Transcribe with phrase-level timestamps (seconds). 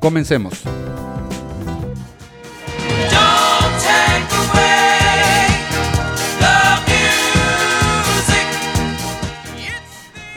[0.00, 0.62] Comencemos.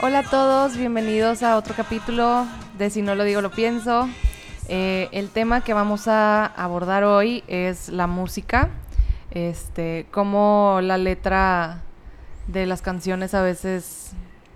[0.02, 2.46] Hola a todos, bienvenidos a otro capítulo
[2.76, 4.06] de Si no lo digo, lo pienso.
[4.68, 8.68] Eh, el tema que vamos a abordar hoy es la música.
[9.30, 11.80] Este, cómo la letra
[12.48, 14.12] de las canciones a veces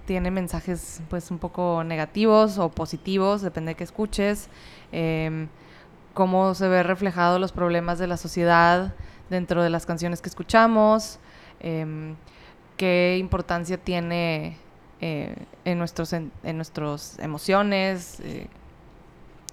[0.08, 4.48] tiene mensajes pues un poco negativos o positivos, depende de que escuches.
[4.90, 5.48] Em,
[6.14, 8.94] cómo se ve reflejado los problemas de la sociedad
[9.28, 11.18] dentro de las canciones que escuchamos.
[11.60, 12.14] em,
[12.78, 14.56] qué importancia tiene
[15.00, 15.34] eh,
[15.66, 18.18] en nuestros en, en nuestras emociones.
[18.20, 18.46] eh,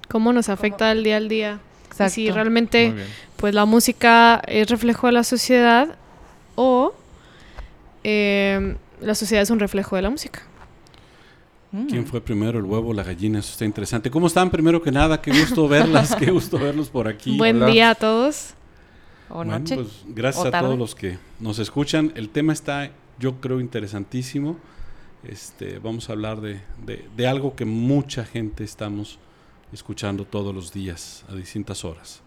[0.08, 1.59] ¿Cómo nos afecta el día al día?
[1.92, 2.34] Y si exacto.
[2.36, 2.94] realmente
[3.36, 5.97] pues la música es reflejo de la sociedad
[6.56, 6.94] o
[8.06, 10.42] eh, la sociedad es un reflejo de la música.
[11.72, 11.88] Mm.
[11.88, 13.39] ¿Quién fue primero, el huevo o la gallina?
[13.39, 14.09] Eso está interesante.
[14.12, 14.50] ¿Cómo están?
[14.50, 17.38] Primero que nada, qué gusto verlas, qué gusto verlos por aquí.
[17.38, 17.67] Buen hola.
[17.67, 18.53] día a todos.
[19.30, 19.75] O Bueno, noche.
[19.75, 22.12] pues gracias o a todos los que nos escuchan.
[22.16, 24.58] El tema está, yo creo, interesantísimo.
[25.23, 29.17] Este, vamos a hablar de, de- de algo que mucha gente estamos
[29.73, 32.22] escuchando todos los días a distintas horas.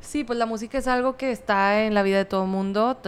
[0.00, 2.98] Sí, pues la música es algo que está en la vida de todo el mundo.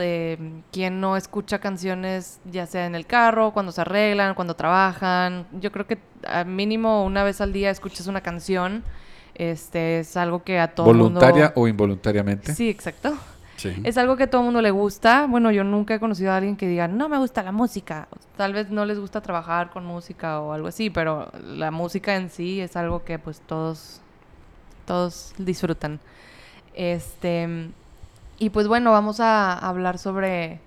[0.73, 5.47] Quien no escucha canciones, ya sea en el carro, cuando se arreglan, cuando trabajan.
[5.53, 8.83] Yo creo que al mínimo una vez al día escuchas una canción.
[9.37, 11.21] Este es algo que a todo el mundo.
[11.21, 12.53] Voluntaria o involuntariamente.
[12.55, 13.17] Sí, exacto.
[13.57, 13.73] Sí.
[13.85, 15.27] Es algo que a todo el mundo le gusta.
[15.29, 18.09] Bueno, yo nunca he conocido a alguien que diga, no me gusta la música.
[18.37, 22.31] Tal vez no les gusta trabajar con música o algo así, pero la música en
[22.31, 24.01] sí es algo que pues todos,
[24.85, 26.01] todos disfrutan.
[26.75, 27.71] Este,
[28.39, 30.61] y pues bueno, vamos a hablar sobre,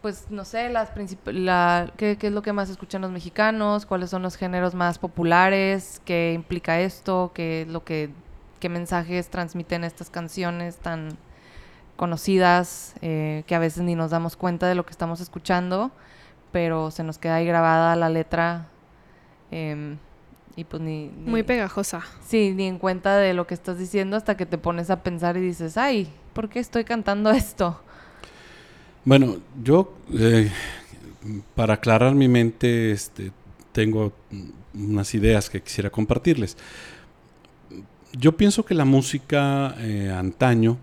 [0.00, 0.90] pues no sé, las
[1.26, 4.98] la, qué, qué es lo que más escuchan los mexicanos, cuáles son los géneros más
[4.98, 8.10] populares, qué implica esto, qué es lo que,
[8.60, 11.18] qué mensajes transmiten estas canciones tan
[11.96, 15.90] conocidas, eh, que a veces ni nos damos cuenta de lo que estamos escuchando,
[16.52, 18.66] pero se nos queda ahí grabada la letra
[19.50, 19.98] em,
[20.56, 22.02] y pues ni, ni- Muy pegajosa.
[22.26, 25.36] Sí, ni en cuenta de lo que estás diciendo hasta que te pones a pensar
[25.36, 27.80] y dices, ay, ¿por qué estoy cantando esto?
[29.04, 30.50] Bueno, yo, eh,
[31.54, 33.32] para aclarar mi mente, este,
[33.72, 34.12] tengo
[34.74, 36.56] unas ideas que quisiera compartirles.
[38.12, 40.76] Yo pienso que la música eh, antaño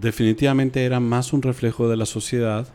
[0.00, 2.66] definitivamente era más un reflejo de la sociedad,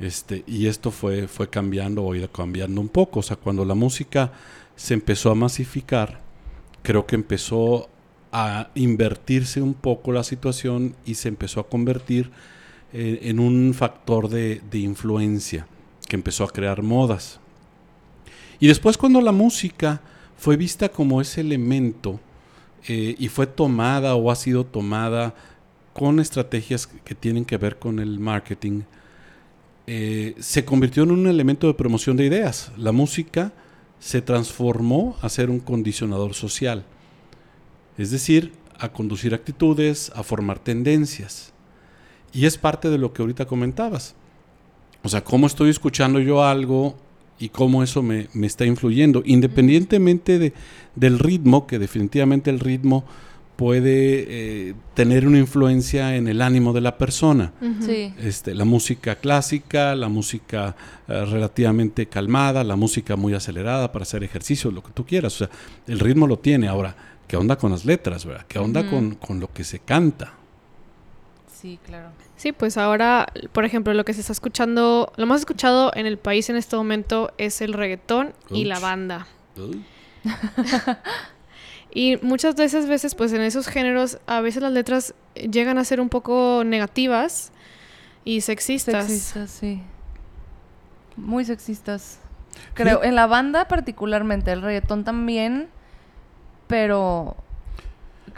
[0.00, 3.20] este, y esto fue, fue cambiando o cambiando un poco.
[3.20, 4.32] O sea, cuando la música
[4.76, 6.20] se empezó a masificar,
[6.82, 7.88] creo que empezó
[8.30, 12.30] a invertirse un poco la situación y se empezó a convertir
[12.92, 15.66] eh, en un factor de, de influencia
[16.08, 17.40] que empezó a crear modas.
[18.60, 20.00] Y después cuando la música
[20.36, 22.20] fue vista como ese elemento
[22.88, 25.34] eh, y fue tomada o ha sido tomada
[25.92, 28.82] con estrategias que tienen que ver con el marketing,
[29.86, 32.70] eh, se convirtió en un elemento de promoción de ideas.
[32.76, 33.52] La música
[33.98, 36.84] se transformó a ser un condicionador social,
[37.98, 41.52] es decir, a conducir actitudes, a formar tendencias.
[42.32, 44.14] Y es parte de lo que ahorita comentabas.
[45.02, 46.96] O sea, cómo estoy escuchando yo algo
[47.38, 50.52] y cómo eso me, me está influyendo, independientemente de,
[50.94, 53.04] del ritmo, que definitivamente el ritmo
[53.56, 57.52] puede eh, tener una influencia en el ánimo de la persona.
[57.80, 58.12] Sí.
[58.18, 60.76] Este, la música clásica, la música
[61.08, 65.34] eh, relativamente calmada, la música muy acelerada para hacer ejercicio, lo que tú quieras.
[65.34, 65.50] O sea,
[65.86, 66.68] el ritmo lo tiene.
[66.68, 66.94] Ahora,
[67.26, 68.26] ¿qué onda con las letras?
[68.26, 68.44] ¿verdad?
[68.46, 70.34] ¿Qué onda con, con lo que se canta?
[71.50, 72.10] Sí, claro.
[72.36, 76.18] Sí, pues ahora, por ejemplo, lo que se está escuchando, lo más escuchado en el
[76.18, 79.26] país en este momento es el reggaetón y la banda.
[81.96, 85.84] Y muchas de esas veces, pues en esos géneros, a veces las letras llegan a
[85.84, 87.52] ser un poco negativas
[88.22, 89.06] y sexistas.
[89.06, 89.80] Sexistas, sí.
[91.16, 92.18] Muy sexistas.
[92.74, 95.68] Creo, en la banda particularmente, el reggaetón también,
[96.66, 97.34] pero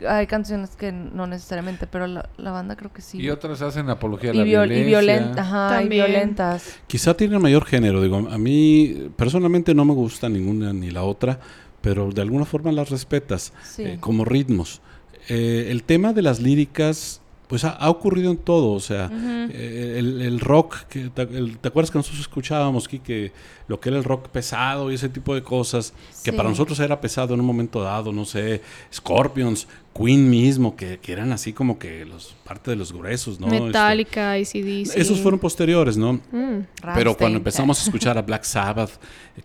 [0.09, 3.19] hay canciones que no necesariamente, pero la, la banda creo que sí.
[3.21, 4.87] Y otras hacen apología a y, la y violencia.
[4.87, 6.79] violenta, ajá, y violentas.
[6.87, 11.41] Quizá tiene mayor género, digo, a mí personalmente no me gusta ninguna ni la otra,
[11.81, 13.83] pero de alguna forma las respetas Sí.
[13.85, 14.81] eh, como ritmos.
[15.29, 19.11] Eh, el tema de las líricas, pues ha, ha ocurrido en todo, o sea,
[19.51, 23.33] eh, el, el rock, que, te, el- ¿te acuerdas que nosotros escuchábamos, que
[23.69, 25.93] lo que era el rock pesado y ese tipo de cosas,
[26.25, 26.37] que Sí.
[26.37, 28.61] para nosotros era pesado en un momento dado, no sé,
[28.93, 33.47] Scorpions, Queen mismo, que, que eran así como que los parte de los gruesos, ¿no?
[33.49, 34.95] Este, Metallica, ACDC.
[34.97, 36.15] esos fueron posteriores, ¿no?
[36.31, 36.67] Mm.
[36.95, 38.93] Pero cuando empezamos a escuchar a Black Sabbath,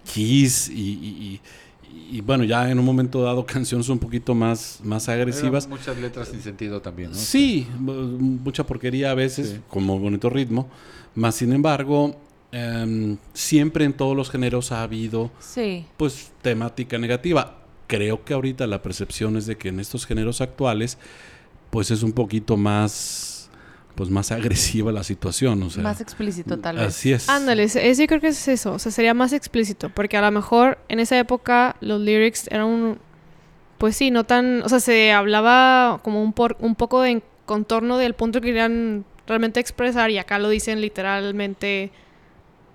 [0.04, 1.42] Kiss y, y- y-
[2.12, 5.68] y, bueno, ya en un momento dado canciones un poquito más, más agresivas.
[5.68, 7.16] Muchas letras sin sentido también, ¿no?
[7.18, 9.60] Sí, mu- mucha porquería a veces, Sí.
[9.70, 10.70] con muy bonito ritmo.
[11.16, 12.16] Más sin embargo,
[12.52, 15.86] em, siempre en todos los géneros ha habido Sí.
[15.98, 17.58] pues temática negativa.
[17.88, 20.98] Creo que ahorita la percepción es de que en estos géneros actuales
[21.70, 23.50] pues es un poquito más
[23.96, 26.88] pues más agresiva la situación, o sea, Más explícito, tal vez.
[26.88, 27.30] así es.
[27.30, 30.73] Ándale, yo creo que es eso, o sea, sería más explícito, porque a lo mejor
[30.90, 32.98] en esa época los lyrics eran un,
[33.78, 37.98] pues sí, no tan, o sea, se hablaba como un, por, un poco de contorno
[37.98, 41.92] del punto que querían realmente expresar y acá lo dicen literalmente,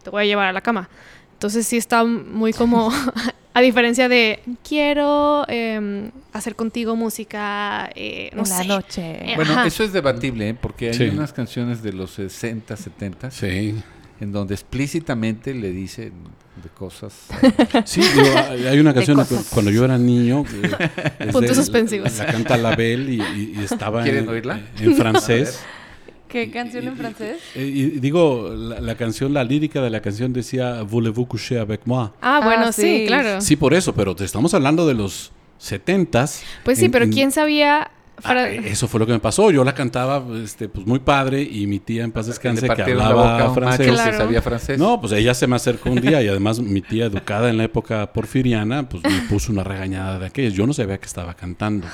[0.03, 0.89] te voy a llevar a la cama.
[1.35, 2.91] Entonces sí está muy como,
[3.55, 8.65] a diferencia de, quiero em, hacer contigo música, eh, no en la sé.
[8.67, 9.33] noche.
[9.33, 9.67] Eh, Bueno, Ajá.
[9.67, 10.55] eso es debatible, ¿eh?
[10.55, 11.05] porque hay Sí.
[11.09, 13.77] unas canciones de los 60, 70, Sí.
[14.21, 16.13] en donde explícitamente le dicen
[16.63, 17.13] de cosas.
[17.85, 19.19] Sí, digo, hay una canción
[19.51, 20.45] cuando yo era niño.
[21.21, 22.17] eh, Puntos suspensivos.
[22.19, 24.61] La canta Label y, y- y estaba ¿Quieren en, oírla?
[24.81, 25.61] en francés.
[26.29, 27.39] ¿Qué canción en francés?
[27.55, 31.87] Eh, y digo, la, la canción, la lírica de la canción decía Voulez-vous coucher avec
[31.87, 32.11] moi?
[32.21, 33.05] Ah, bueno, Ah, sí, sí.
[33.07, 33.41] claro.
[33.41, 36.43] Sí, por eso, pero te estamos hablando de los 70s.
[36.65, 37.91] Pues sí, En- pero en- ¿quién sabía?
[38.25, 39.51] Ah, eso fue lo que me pasó.
[39.51, 43.39] Yo la cantaba este, pues muy padre y mi tía en paz descanse que hablaba
[43.45, 43.79] boca francés.
[43.87, 44.11] macho Claro.
[44.11, 44.79] que sabía francés.
[44.79, 47.65] No, pues ella se me acercó un día y además mi tía educada en la
[47.65, 50.53] época porfiriana, pues me puso una regañada de aquellas.
[50.55, 51.87] Yo no sabía que estaba cantando.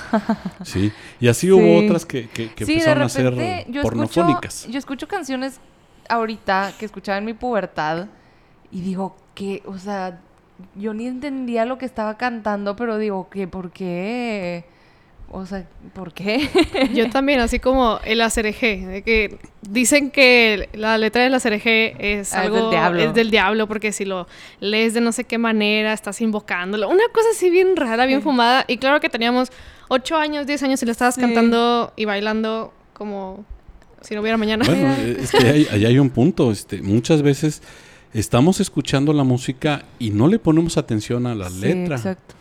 [0.63, 0.91] Sí.
[1.21, 4.55] Y así hubo otras que, que, que sí, de empezaron a ser yo pornofónicas.
[4.61, 5.61] escucho, yo escucho canciones
[6.09, 8.07] ahorita que escuchaba en mi pubertad
[8.71, 10.21] y digo que, o sea,
[10.77, 14.65] yo ni entendía lo que estaba cantando, pero digo que, ¿por qué?
[15.37, 16.49] O sea, ¿por qué?
[16.95, 19.39] Yo también, así como el ACRG, de que
[19.69, 21.67] dicen que la letra del ACRG
[21.99, 23.03] es Ah, es algo del diablo.
[23.03, 24.29] es del diablo porque si lo
[24.61, 28.25] lees de no sé qué manera estás invocándolo, una cosa así bien rara, bien Sí.
[28.25, 29.51] fumada y claro que teníamos
[29.89, 31.21] 8 años, 10 años y lo estabas Sí.
[31.21, 33.45] cantando y bailando como
[34.03, 34.65] si no hubiera mañana.
[34.65, 36.53] Bueno, eh, es que ahí, ahí hay un punto.
[36.53, 37.61] Este, muchas veces
[38.13, 41.97] estamos escuchando la música y no le ponemos atención a la Sí, letra.
[41.97, 42.35] exacto.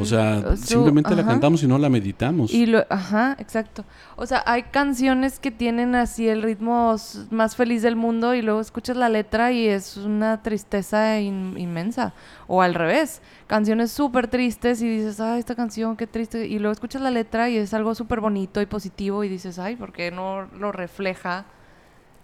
[0.00, 2.52] O sea, Su- simplemente la cantamos y no la meditamos.
[2.52, 3.84] Y lo, ajá, exacto.
[4.16, 6.96] O sea, hay canciones que tienen así el ritmo
[7.30, 12.14] más feliz del mundo y luego escuchas la letra y es una tristeza in- inmensa.
[12.48, 16.48] O al revés, canciones súper tristes y dices, ay, esta canción, qué triste.
[16.48, 19.76] Y luego escuchas la letra y es algo súper bonito y positivo y dices, ay,
[19.76, 21.44] ¿por qué no lo refleja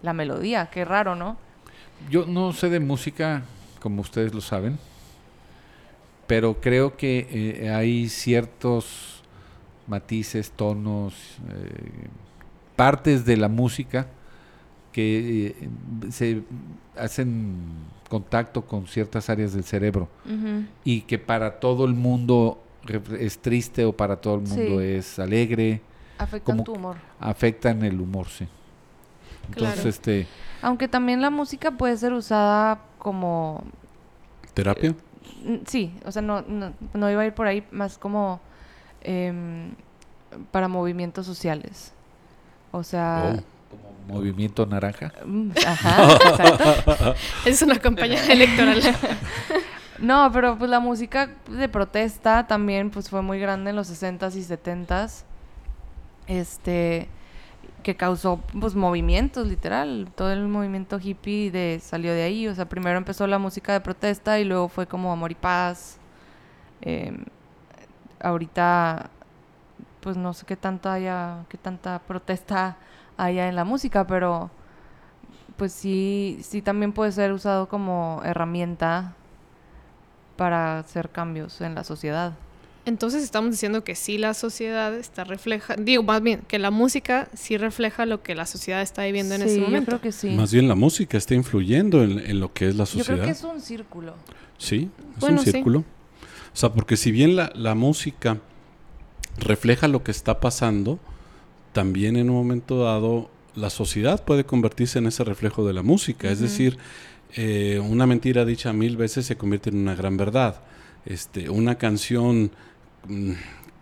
[0.02, 0.66] la melodía?
[0.66, 1.36] Qué raro, ¿no?
[2.10, 3.42] Yo no sé de música,
[3.80, 4.78] como ustedes lo saben,
[6.26, 7.26] pero creo que
[7.62, 9.22] eh, hay ciertos
[9.86, 11.14] matices, tonos,
[11.50, 12.08] eh,
[12.74, 14.06] partes de la música
[14.92, 15.68] que eh,
[16.10, 16.42] se
[16.96, 17.54] hacen
[18.08, 20.08] contacto con ciertas áreas del cerebro
[20.84, 22.62] y que para todo el mundo
[23.18, 24.86] es triste o para todo el mundo Sí.
[24.86, 25.80] es alegre,
[26.18, 26.96] Afectan Como- tu humor.
[27.20, 28.46] afectan el humor, sí.
[29.48, 29.88] Entonces, Claro.
[29.90, 30.26] este,
[30.62, 33.62] Aunque también la música puede ser usada como
[34.54, 34.94] ¿Terapia?
[35.66, 38.40] Sí, o sea, no, no, no iba a ir por ahí, más como
[39.02, 39.74] em,
[40.50, 41.92] para movimientos sociales.
[42.72, 43.42] O sea, Oh.
[44.06, 45.12] como movimiento naranja.
[45.24, 47.14] mm, ajá, exacto.
[47.44, 48.80] Es una campaña electoral.
[49.98, 54.34] No, pero pues la música de protesta también pues fue muy grande en los 60s
[54.36, 55.22] y 70s.
[56.26, 57.08] Este
[57.86, 62.68] que causó pues movimientos literal, todo el movimiento hippie de salió de ahí, o sea,
[62.68, 65.98] primero empezó la música de protesta y luego fue como amor y paz.
[66.80, 67.24] Em,
[68.18, 69.10] ahorita
[70.00, 72.76] pues no sé qué tanta haya, qué tanta protesta
[73.16, 74.50] haya en la música, pero
[75.56, 79.14] pues sí, sí también puede ser usado como herramienta
[80.36, 82.32] para hacer cambios en la sociedad.
[82.86, 87.28] Entonces estamos diciendo que sí la sociedad está refleja, digo más bien que la música
[87.34, 89.86] sí refleja lo que la sociedad está viviendo en ese yo momento.
[89.90, 90.30] creo que sí.
[90.30, 93.14] Más bien la música está influyendo en, en lo que es la yo sociedad.
[93.16, 94.14] creo que es un círculo.
[94.56, 95.50] Sí, es Bueno, un sí.
[95.52, 95.80] círculo.
[95.80, 95.84] O
[96.58, 98.38] sea, porque si bien la, la música
[99.38, 100.98] refleja lo que está pasando,
[101.72, 106.30] también en un momento dado la sociedad puede convertirse en ese reflejo de la música.
[106.30, 106.78] Es decir,
[107.34, 110.62] eh, una mentira dicha mil veces se convierte en una gran verdad.
[111.04, 112.50] este, una canción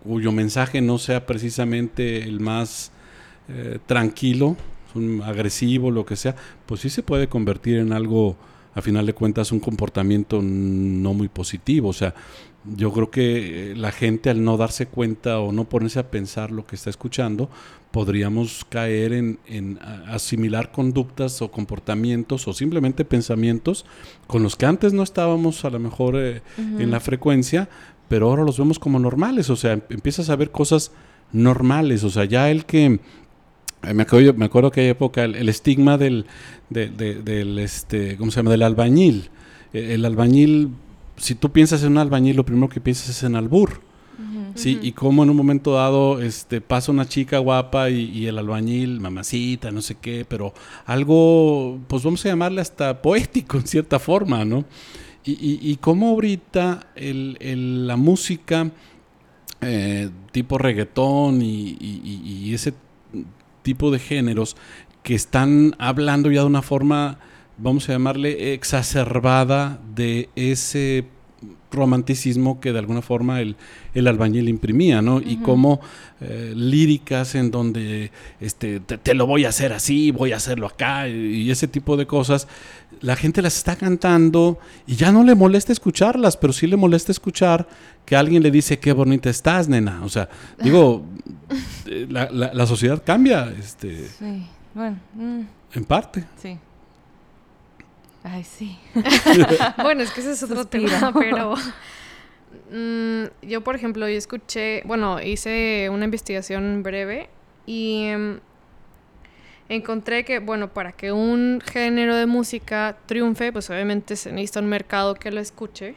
[0.03, 2.91] cuyo mensaje no sea precisamente el más
[3.49, 4.55] eh, tranquilo,
[4.93, 8.37] un agresivo, lo que sea, pues sí se puede convertir en algo,
[8.73, 11.89] a final de cuentas, un comportamiento no muy positivo.
[11.89, 12.13] O sea,
[12.75, 16.51] yo creo que eh, la gente al no darse cuenta o no ponerse a pensar
[16.51, 17.49] lo que está escuchando,
[17.91, 23.85] podríamos caer en, asimilar conductas o comportamientos o simplemente pensamientos
[24.27, 27.69] con los que antes no estábamos a lo mejor eh, en la frecuencia,
[28.07, 29.49] pero ahora los vemos como normales.
[29.49, 30.91] O sea, em- empiezas a ver cosas
[31.31, 32.03] normales.
[32.03, 32.99] O sea, ya el que
[33.83, 36.25] eh, me acuerdo, me acuerdo que hay época el, el estigma del,
[36.69, 38.51] de- de- del este, ¿cómo se llama?
[38.51, 39.29] Del albañil.
[39.73, 40.69] Eh, El albañil,
[41.17, 43.81] si tú piensas en un albañil, lo primero que piensas es en albur.
[44.55, 48.37] Sí, y como en un momento dado este, pasa una chica guapa y, y el
[48.37, 50.53] albañil, mamacita, no sé qué, pero
[50.85, 54.63] algo, pues vamos a llamarle hasta poético en cierta forma, ¿no?
[55.25, 58.71] Y, y, cómo ahorita el, el- la música
[59.61, 62.73] eh, tipo reggaetón y- y ese
[63.63, 64.55] tipo de géneros
[65.01, 67.17] que están hablando ya de una forma,
[67.57, 71.05] vamos a llamarle, exacerbada de ese
[71.71, 73.55] romanticismo que de alguna forma el,
[73.93, 75.19] el albañil imprimía, ¿no?
[75.19, 75.81] Y como
[76.21, 80.67] eh, líricas en donde este, te, te lo voy a hacer así, voy a hacerlo
[80.67, 82.47] acá, y, ese tipo de cosas,
[83.01, 87.11] la gente las está cantando y ya no le molesta escucharlas, pero sí le molesta
[87.11, 87.67] escuchar
[88.05, 90.01] que alguien le dice qué bonita estás, nena.
[90.05, 90.29] O sea,
[90.63, 91.03] digo,
[91.87, 95.39] eh, la, la- la sociedad cambia, este, Sí, bueno, mm,
[95.73, 96.23] en parte.
[96.41, 96.57] sí.
[98.27, 98.77] Ay, sí.
[99.83, 101.53] Bueno, es que ese es otro tema, pero
[102.71, 107.29] mm, yo, por ejemplo, yo escuché, bueno, hice una investigación breve
[107.67, 108.39] y em,
[109.69, 114.67] encontré que, bueno, para que un género de música triunfe, pues obviamente se necesita un
[114.67, 115.95] mercado que lo escuche.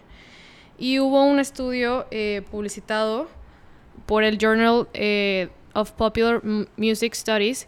[0.76, 3.28] Y hubo un estudio eh, publicitado
[4.04, 6.42] por el Journal eh, of Popular
[6.76, 7.66] Music Studies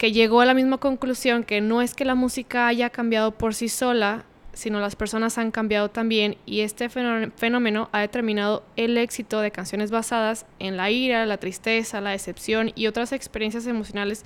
[0.00, 3.54] que llegó a la misma conclusión que no es que la música haya cambiado por
[3.54, 8.96] sí sola, sino las personas han cambiado también y este fenó- fenómeno ha determinado el
[8.96, 14.24] éxito de canciones basadas en la ira, la tristeza, la decepción y otras experiencias emocionales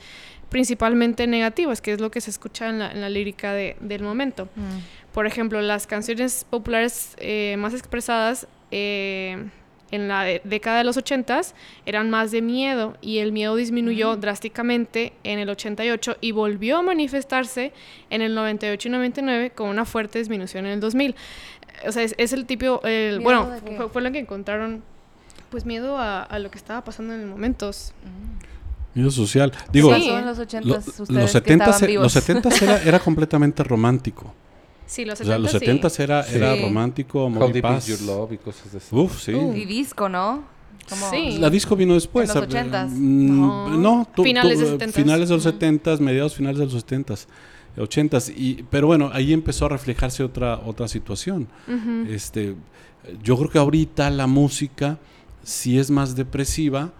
[0.48, 4.02] principalmente negativas, que es lo que se escucha en la, en la lírica de- del
[4.04, 4.44] momento.
[4.54, 5.12] Mm.
[5.12, 9.44] Por ejemplo, las canciones populares eh, más expresadas eh,
[9.90, 11.54] en la de- década de los 80s
[11.86, 16.82] eran más de miedo y el miedo disminuyó drásticamente en el 88 y volvió a
[16.82, 17.72] manifestarse
[18.10, 21.10] en el 98 y 99 con una fuerte disminución en el 2000.
[21.12, 24.82] Eh, O sea, es, es el tipo, el, ¿Miedo bueno, fue, fue lo que encontraron,
[25.50, 27.70] pues miedo a, a lo que estaba pasando en el momento.
[28.94, 29.52] Miedo social.
[29.72, 30.08] Digo, Sí.
[30.08, 32.02] En los lo- ochentas ustedes los que 70 estaban vivos.
[32.04, 34.32] los 70 era, era completamente romántico.
[34.86, 35.58] Sí, los O sea, 70 los sí.
[35.58, 36.62] 70 era, era Sí.
[36.62, 37.88] romántico, amor How y Deep paz.
[37.88, 38.94] Is Your Love y cosas así.
[38.94, 39.32] Uf, sí.
[39.34, 39.54] Uh.
[39.54, 40.44] Y disco, ¿no?
[40.88, 41.38] Como- Sí.
[41.38, 42.28] La disco vino después.
[42.28, 42.90] En los eh, 80s.
[42.90, 43.68] mm, No.
[43.70, 44.92] No, tú- Finales tú, de 70s.
[44.94, 45.56] Finales de los Ujú.
[45.58, 47.26] 70s, mediados finales de los 70s,
[47.78, 48.28] 80s.
[48.36, 51.48] Y, pero bueno, ahí empezó a reflejarse otra, otra situación.
[51.66, 52.06] Ujú.
[52.12, 52.54] Este,
[53.22, 54.98] yo creo que ahorita la música
[55.42, 56.92] sí es más depresiva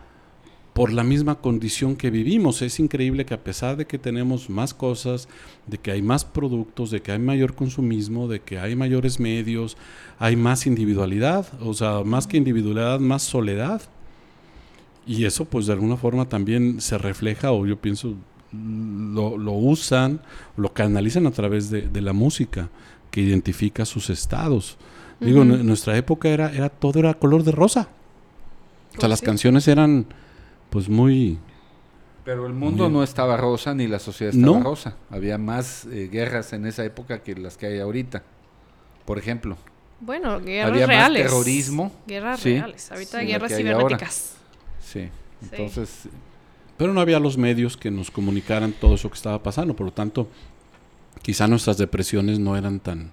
[0.75, 2.62] por la misma condición que vivimos.
[2.62, 5.28] Es increíble que a pesar de que tenemos más cosas,
[5.66, 9.78] de que hay más productos, de que hay mayor consumismo, de que hay mayores medios,
[10.19, 13.83] hay más individualidad, o sea, más que individualidad, más soledad.
[15.07, 18.16] Y eso pues de alguna forma también se refleja, o yo pienso,
[18.52, 20.23] lo, lo usan,
[20.57, 22.71] lo canalizan a través de, de la música,
[23.11, 24.78] que identifica sus estados.
[25.21, 27.90] Digo, en nuestra época era, era todo era color de rosa.
[28.97, 29.26] O sea, Pues las sí.
[29.26, 30.07] canciones eran
[30.75, 31.38] pues muy...
[32.25, 34.64] Pero el mundo no estaba rosa ni la sociedad estaba No.
[34.64, 34.97] rosa.
[35.09, 38.25] Había más eh, guerras en esa época que las que hay ahorita.
[39.04, 39.57] Por ejemplo,
[40.00, 41.23] Bueno, guerras Había más reales.
[41.23, 41.93] terrorismo.
[42.09, 42.54] Guerras Sí.
[42.54, 42.90] reales.
[42.90, 44.35] Ahorita Sí, guerras cibernéticas.
[44.85, 45.09] sí.
[45.43, 46.09] Entonces,
[46.76, 49.76] Pero no había los medios que nos comunicaran todo eso que estaba pasando.
[49.76, 50.26] Por lo tanto,
[51.23, 53.12] quizá nuestras depresiones no eran tan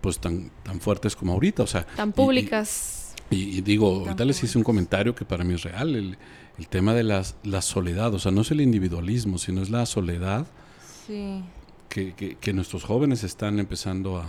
[0.00, 1.62] pues tan, tan fuertes como ahorita.
[1.62, 3.05] O sea, Tan y- públicas.
[3.30, 6.16] Y, y digo, Tan ahorita les hice un comentario que para mí es real, el,
[6.58, 9.84] el tema de las, la soledad, o sea, no es el individualismo, sino es la
[9.86, 10.46] soledad
[11.06, 11.42] Sí.
[11.88, 14.26] que, que- que nuestros jóvenes están empezando a, a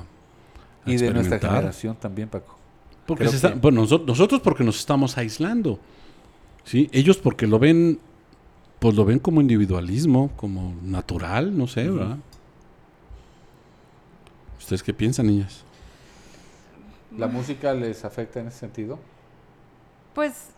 [0.86, 1.52] y de nuestra experimentar.
[1.52, 2.58] generación también, Paco.
[3.06, 5.80] Porque está- bueno, nosotros, nosotros porque nos estamos aislando,
[6.66, 6.90] ¿sí?
[6.92, 8.00] Ellos porque lo ven,
[8.80, 11.90] pues lo ven como individualismo, como natural, no sé.
[11.90, 12.18] ¿verdad?
[14.60, 15.64] ¿Ustedes qué piensan, niñas?
[17.16, 19.00] ¿La música les afecta en ese sentido?
[20.14, 20.50] Pues,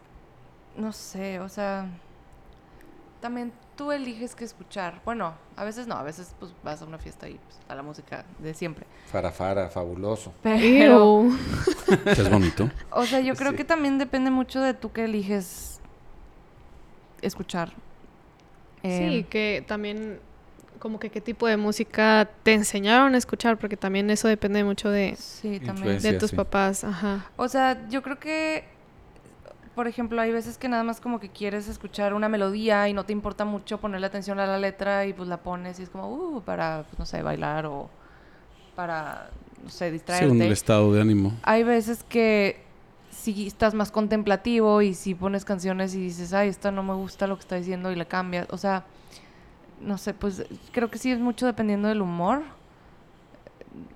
[0.77, 1.87] no sé, o sea,
[3.21, 5.01] también tú eliges qué escuchar.
[5.05, 7.83] Bueno, a veces no, a veces pues vas a una fiesta y pues, a la
[7.83, 8.85] música de siempre.
[9.11, 10.33] Farafara, fabuloso.
[10.43, 11.25] Pero.
[12.05, 12.69] Es bonito.
[12.91, 13.57] o sea, yo creo Sí.
[13.57, 15.79] que también depende mucho de tú qué eliges
[17.21, 17.69] escuchar.
[18.81, 18.87] Sí,
[19.19, 20.19] Em, que también
[20.79, 24.89] como que qué tipo de música te enseñaron a escuchar, porque también eso depende mucho
[24.89, 25.75] de, Sí, también.
[25.75, 26.11] Influencia.
[26.13, 26.35] de tus sí.
[26.35, 26.83] papás.
[26.83, 27.25] Ajá.
[27.35, 28.63] O sea, yo creo que,
[29.75, 33.03] por ejemplo, hay veces que nada más como que quieres escuchar una melodía y no
[33.03, 36.07] te importa mucho ponerle atención a la letra y pues la pones y es como,
[36.09, 37.89] uh, para, pues, no sé, bailar o
[38.75, 39.29] para,
[39.63, 40.25] no sé, distraerte.
[40.25, 41.33] Según el estado de ánimo.
[41.43, 42.63] Hay veces que
[43.11, 47.27] si estás más contemplativo y si pones canciones y dices, ay, esta no me gusta
[47.27, 48.47] lo que está diciendo y la cambias.
[48.51, 48.85] O sea,
[49.81, 52.41] no sé, pues creo que sí es mucho dependiendo del humor.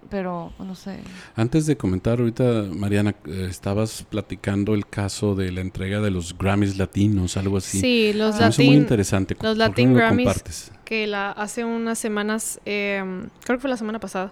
[0.10, 1.00] Pero, no sé.
[1.36, 6.38] Antes de comentar, ahorita, Mariana, eh, estabas platicando el caso de la entrega de los
[6.38, 7.80] Grammys latinos, algo así.
[7.80, 9.34] Sí, los Se me hizo muy interesante.
[9.34, 10.72] los ¿Por qué Latin Grammys compartes?
[10.86, 13.02] que la hace unas semanas, eh,
[13.44, 14.32] creo que fue la semana pasada,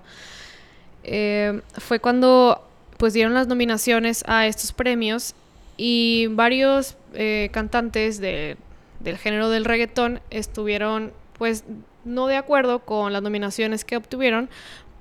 [1.04, 2.68] eh, fue cuando
[2.98, 5.34] pues dieron las nominaciones a estos premios
[5.78, 8.58] y varios eh, cantantes de-
[9.00, 11.64] del género del reggaetón estuvieron pues
[12.06, 14.48] no de acuerdo con las nominaciones que obtuvieron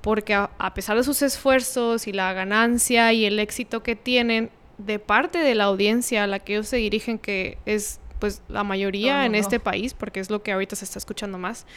[0.01, 4.49] porque a, a pesar de sus esfuerzos y la ganancia y el éxito que tienen
[4.79, 8.63] de parte de la audiencia a la que ellos se dirigen que es pues la
[8.63, 9.37] mayoría No, no, en no.
[9.37, 11.67] este país porque es lo que ahorita se está escuchando más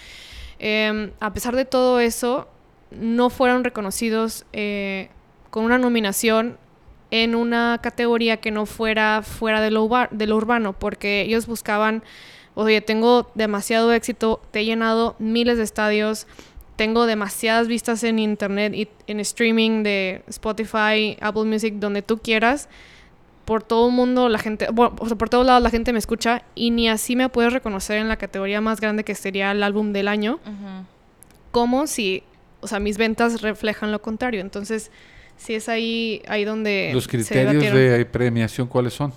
[0.59, 2.49] Em, a pesar de todo eso
[2.91, 5.11] no fueron reconocidos eh,
[5.51, 6.57] con una nominación
[7.11, 12.03] en una categoría que no fuera fuera de lo, de lo urbano, porque ellos buscaban,
[12.55, 16.27] oye, tengo demasiado éxito, te he llenado miles de estadios,
[16.77, 22.69] tengo demasiadas vistas en internet y en streaming de Spotify, Apple Music, donde tú quieras.
[23.45, 25.99] Por todo el mundo, la gente, bueno, o sea, por todos lados la gente me
[25.99, 29.63] escucha y ni así me puedes reconocer en la categoría más grande que sería el
[29.63, 30.41] álbum del año
[31.55, 32.25] como si,
[32.63, 34.41] o sea, mis ventas reflejan lo contrario.
[34.41, 34.91] Entonces,
[35.37, 39.13] sí es ahí, ahí donde Los criterios de premiación, ¿cuáles son?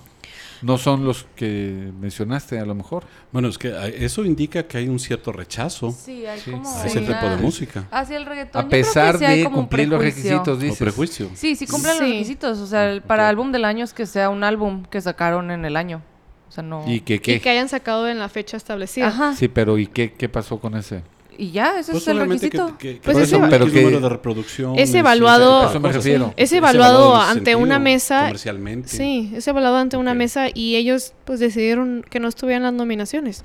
[0.62, 3.04] No son los que mencionaste, a lo mejor.
[3.32, 6.50] Bueno, es que eso indica que hay un cierto rechazo Sí, hay Sí.
[6.50, 8.60] como a ese una- tipo de música Hacia el reggaetón.
[8.60, 10.78] A yo creo que pesar sí de cumplir los requisitos, o dices.
[10.78, 11.30] prejuicio.
[11.34, 12.00] Sí, sí cumplen Sí.
[12.00, 12.58] los requisitos.
[12.58, 13.28] O sea, el- para ok.
[13.30, 16.02] álbum del año es que sea un álbum que sacaron en el año.
[16.48, 16.82] O sea, no...
[16.86, 17.40] ¿Y que Y qué?
[17.40, 19.08] que hayan sacado en la fecha establecida.
[19.08, 19.34] Ajá.
[19.34, 21.02] Sí, pero ¿y qué, qué pasó con ese?
[21.40, 22.66] Y ya, ese Pues es el que- requisito.
[22.78, 24.76] que- que Pues por ese eso va- pero que- número de reproducción.
[24.76, 25.78] Es evaluado- sí.
[25.78, 26.34] refiero.
[26.36, 28.88] Es evaluado ese ante una mesa- Comercialmente.
[28.88, 33.42] Sí, es evaluado ante una mesa y ellos pues decidieron que no estuvieran las nominaciones.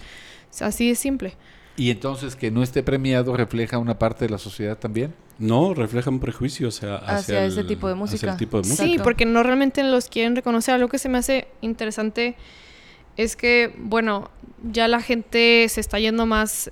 [0.49, 1.35] O sea, así de simple.
[1.77, 5.13] Y entonces que no esté premiado refleja una parte de la sociedad también.
[5.37, 8.31] No, refleja un prejuicio hacia, hacia, Hacia ese el- tipo de hacia música.
[8.31, 8.83] el tipo de música.
[8.83, 10.73] Sí, porque no realmente los quieren reconocer.
[10.75, 12.35] Algo que se me hace interesante
[13.17, 14.31] es que, bueno,
[14.63, 16.71] ya la gente se está yendo más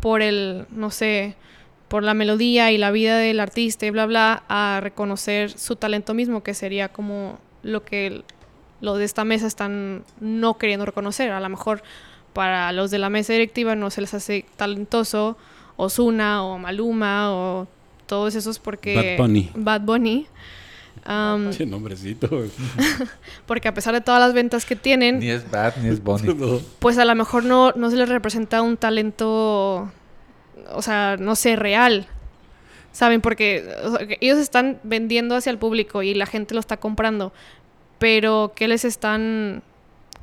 [0.00, 1.36] por el, no sé,
[1.88, 6.14] por la melodía y la vida del artista y bla, bla, a reconocer su talento
[6.14, 8.22] mismo, que sería como lo que
[8.80, 11.30] los de esta mesa están no queriendo reconocer.
[11.30, 11.82] A lo mejor
[12.32, 15.36] para los de la mesa directiva no se les hace talentoso
[15.76, 17.66] Osuna o Maluma o
[18.06, 19.16] todos esos porque...
[19.16, 19.50] Bad Bunny.
[19.54, 20.26] Bad Bunny.
[21.04, 22.28] Am, Qué nombrecito.
[23.46, 26.34] porque a pesar de todas las ventas que tienen, Ni es Bad ni es Bonnie.
[26.34, 26.60] No.
[26.78, 29.90] pues a lo mejor no, no se les representa un talento,
[30.72, 32.06] o sea, no sé, real.
[32.92, 33.20] ¿Saben?
[33.20, 36.78] Porque o sea, que ellos están vendiendo hacia el público y la gente lo está
[36.78, 37.32] comprando.
[37.98, 39.62] Pero, ¿qué les están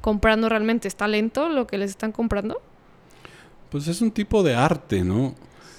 [0.01, 0.87] comprando realmente?
[0.87, 2.61] ¿Es talento lo que les están comprando?
[3.69, 5.33] Pues es un tipo de arte, ¿no?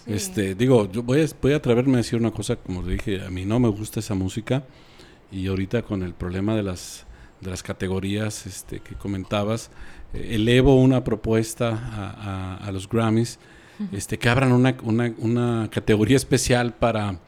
[0.06, 0.14] Sí.
[0.14, 3.30] Este, digo, yo voy a, voy a atreverme a decir una cosa, como dije, a
[3.30, 4.64] mí no me gusta esa música
[5.30, 7.06] y ahorita con el problema de las,
[7.40, 9.70] de las categorías este, que comentabas,
[10.14, 13.38] eh, elevo una propuesta a, a- a los Grammys,
[13.92, 17.20] este, que abran una, una, una categoría especial para,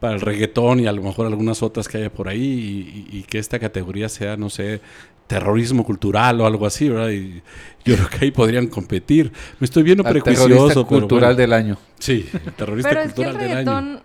[0.00, 3.18] para el reggaetón y a lo mejor algunas otras que haya por ahí y, y-
[3.20, 4.80] y que esta categoría sea, no sé,
[5.26, 7.10] terrorismo cultural o algo así, ¿verdad?
[7.10, 7.42] Y
[7.84, 9.32] yo creo que ahí podrían competir.
[9.58, 10.46] Me estoy viendo prejuicioso.
[10.48, 11.36] terrorista pero cultural bueno.
[11.38, 11.78] del año.
[11.98, 14.02] Sí, el terrorista Pero es que el cultural del año.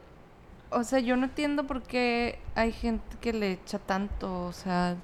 [0.72, 4.96] O sea, yo no entiendo por qué hay gente que le echa tanto, o sea,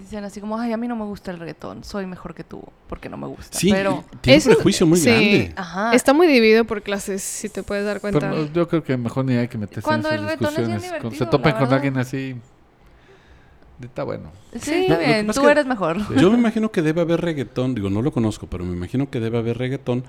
[0.00, 2.62] dicen así como, ay, a mí no me gusta el reggaetón, soy mejor que tú,
[2.88, 3.58] porque no me gusta.
[3.58, 5.06] Sí, pero, tiene un prejuicio muy sí.
[5.10, 5.52] grande.
[5.56, 5.94] ajá.
[5.94, 8.20] Está muy dividido por clases, si te puedes dar cuenta.
[8.30, 11.00] Pero yo creo que mejor ni hay que meterse Cuando en esas reggaetón es discusiones.
[11.00, 11.72] Cuando se la con verdad.
[11.72, 12.36] alguien así,
[13.82, 14.30] está bueno.
[14.60, 16.16] Sí, No, bien, tú es que- eres mejor.
[16.16, 19.20] Yo me imagino que debe haber reggaetón, digo, no lo conozco, pero me imagino que
[19.20, 20.04] debe haber reggaetón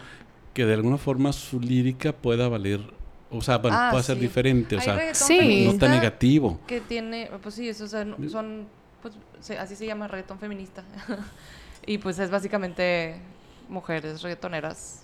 [0.54, 2.82] que de alguna forma su lírica pueda valer,
[3.32, 5.66] o sea, bueno, Ah, ser diferente, o Hay sea, Sí.
[5.72, 6.60] no tan negativo.
[6.68, 8.68] Que tiene, pues sí, eso, o sea, son,
[9.02, 10.84] pues se- así se llama reggaetón feminista.
[11.86, 13.18] y pues es básicamente
[13.70, 15.04] mujeres reggaetoneras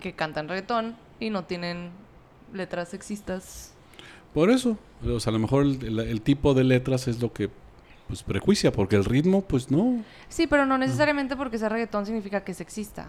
[0.00, 1.90] que cantan reggaetón y no tienen
[2.52, 3.72] letras sexistas.
[4.32, 7.32] Por eso, o sea, a lo mejor el, el- el tipo de letras es lo
[7.32, 7.50] que
[8.06, 12.42] pues prejuicia, porque el ritmo, pues no, Sí, pero no necesariamente porque sea reggaetón significa
[12.42, 13.08] que es sexista.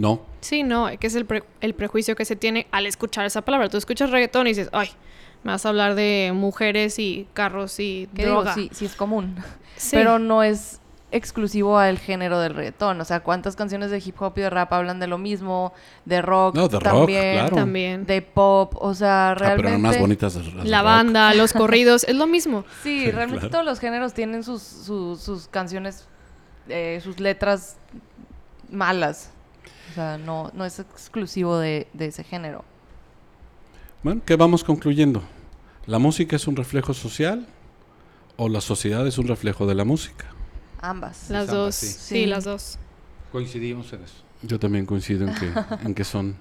[0.00, 0.20] No.
[0.40, 3.68] Sí, no, que es el, pre- el prejuicio que se tiene al escuchar esa palabra.
[3.68, 4.88] Tú escuchas reggaetón y dices, ay,
[5.44, 8.54] me vas a hablar de mujeres y carros y Que digo, droga.
[8.54, 9.36] sí, sí es común.
[9.76, 9.96] Sí.
[9.96, 10.78] Pero no es
[11.10, 13.00] exclusivo al género del reggaetón.
[13.00, 15.72] O sea, ¿cuántas canciones de hip hop y de rap hablan de lo mismo?
[16.04, 17.32] De rock No, de rock, también.
[17.38, 17.56] claro.
[17.56, 18.04] También.
[18.04, 18.74] De pop.
[18.76, 19.56] O sea, Ah, realmente...
[19.62, 20.84] pero eran más bonitas La rock.
[20.84, 22.64] banda, los corridos, es lo mismo.
[22.82, 23.50] Sí, Sí, realmente claro.
[23.52, 26.06] todos los géneros tienen sus, sus, sus canciones,
[26.68, 27.78] eh, sus letras
[28.70, 29.30] malas.
[29.90, 32.64] O sea, no, no es exclusivo de, de ese género.
[34.02, 35.22] Bueno, ¿qué vamos concluyendo?
[35.86, 37.46] ¿La música es un reflejo social
[38.36, 40.26] o la sociedad es un reflejo de la música?
[40.80, 41.28] Ambas.
[41.30, 41.74] Las ambas, dos.
[41.74, 41.86] sí.
[41.86, 41.98] Sí.
[41.98, 42.26] Sí.
[42.26, 42.78] las dos.
[43.32, 44.22] Coincidimos en eso.
[44.42, 45.52] Yo también coincido en que,
[45.84, 46.36] en que son,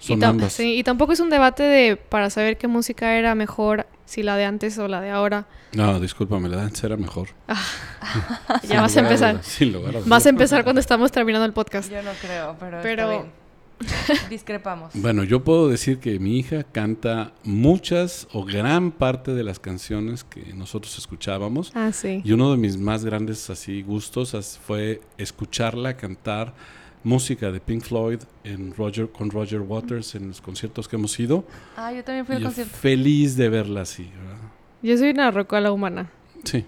[0.00, 0.52] Y, son tam- ambas.
[0.52, 4.36] sí, y tampoco es un debate de para saber qué música era mejor, si la
[4.36, 5.46] de antes o la de ahora.
[5.72, 7.28] No, discúlpame, la danza era mejor.
[8.68, 9.44] Ya vas a empezar.
[9.44, 10.08] Sin lugar a dudas.
[10.08, 11.88] Vas a empezar cuando estamos terminando el podcast.
[11.92, 14.20] Yo no creo, pero, Pero- está bien.
[14.28, 14.90] Discrepamos.
[14.94, 20.24] Bueno, yo puedo decir que mi hija canta muchas o gran parte de las canciones
[20.24, 21.70] que nosotros escuchábamos.
[21.74, 22.20] Ah, sí.
[22.24, 26.52] Y uno de mis más grandes así gustos fue escucharla cantar
[27.02, 31.44] música de Pink Floyd en Roger con Roger Waters en los conciertos que hemos ido.
[31.76, 32.76] Ah, yo también fui al concierto.
[32.76, 34.38] feliz de verla así, ¿verdad?
[34.82, 36.10] Yo soy una rocola humana.
[36.44, 36.64] Sí.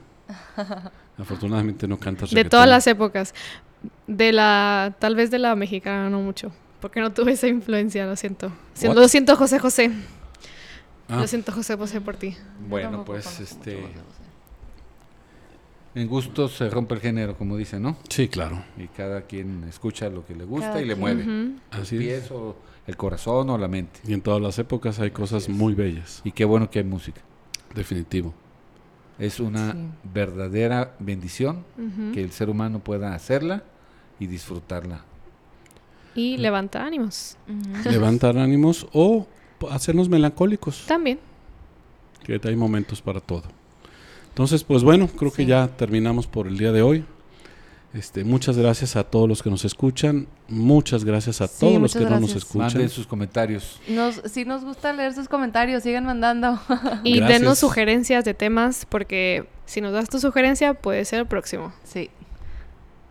[1.18, 2.50] Afortunadamente no cantas De reggaetón.
[2.50, 3.34] todas las épocas.
[4.06, 6.52] De la, tal vez de la mexicana, no mucho.
[6.80, 8.50] Porque no tuve esa influencia, lo siento.
[8.74, 8.96] Si- What?
[8.96, 9.90] Lo siento, José José.
[11.08, 12.36] Ah, Lo siento, José José, por ti.
[12.68, 14.21] Bueno, pues este, mucho José José.
[15.94, 17.96] En gustos se rompe el género, como dicen, ¿no?
[18.08, 18.62] sí, claro.
[18.78, 21.00] Y cada quien escucha lo que le gusta Cada y le quien.
[21.00, 21.22] mueve.
[21.22, 21.58] Ujú.
[21.70, 22.28] Así El es.
[22.28, 24.00] pie o el corazón o la mente.
[24.06, 26.20] Y en todas las épocas hay cosas muy bellas.
[26.24, 27.20] Y qué bueno que hay música.
[27.74, 28.32] Definitivo.
[29.18, 29.78] Es una Sí.
[30.12, 32.12] verdadera bendición Ujú.
[32.12, 33.62] que el ser humano pueda hacerla
[34.18, 35.04] y disfrutarla.
[36.14, 37.36] Y levanta ánimos.
[37.48, 37.88] Ujú.
[37.90, 39.26] Levantar ánimos o
[39.70, 40.84] hacernos melancólicos.
[40.86, 41.18] También.
[42.24, 43.42] que hay momentos para todo.
[44.32, 47.04] Entonces, pues bueno, creo que ya terminamos por el día de hoy.
[47.94, 51.92] Este, muchas gracias a todos los que nos escuchan, muchas gracias a Sí, todos los
[51.92, 52.68] que no nos escuchan.
[52.68, 53.78] Manden sus comentarios.
[53.86, 56.58] Nos, sí nos gusta leer sus comentarios, sigan mandando.
[57.04, 57.40] Y Gracias.
[57.40, 61.72] denos sugerencias de temas, porque si nos das tu sugerencia, puede ser el próximo.
[61.84, 62.08] sí.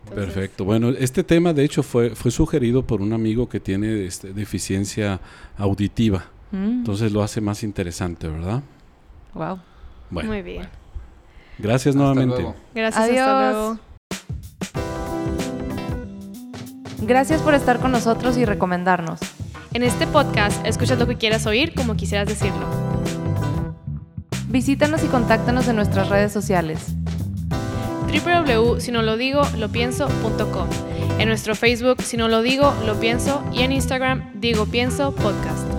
[0.08, 0.64] Entonces- Perfecto.
[0.64, 5.20] Bueno, este tema de hecho fue, fue sugerido por un amigo que tiene este, deficiencia
[5.56, 6.24] auditiva.
[6.50, 8.64] Mm, Entonces lo hace más interesante, ¿verdad?
[9.32, 9.60] wow.
[10.10, 10.68] Bueno, Muy bien.
[11.58, 12.36] Gracias Hasta nuevamente.
[12.36, 12.54] luego.
[12.74, 13.52] Gracias, hasta Adiós.
[13.54, 13.78] luego.
[17.04, 19.18] Gracias por estar con nosotros y recomendarnos.
[19.74, 22.66] En este podcast, escuchas lo que quieras oír como quisieras decirlo.
[24.48, 26.88] Visítanos y contáctanos en nuestras redes sociales.
[28.06, 30.68] www.sinolodigo.lopienso.com
[31.18, 35.71] En nuestro Facebook, Si No Lo Digo, Lo Pienso y en Instagram, Digo Pienso Podcast.